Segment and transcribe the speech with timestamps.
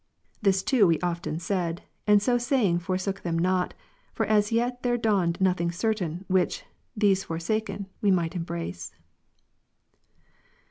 [0.41, 3.75] This too we often said; and so saying forsook them not,
[4.13, 6.63] for as yet there dawned nothing certain, which,
[6.97, 8.95] these forsaken, we might embrace.